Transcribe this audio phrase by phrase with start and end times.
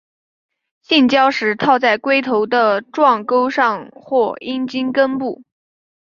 [0.81, 5.43] 性交时套在龟头的状沟上或阴茎根部。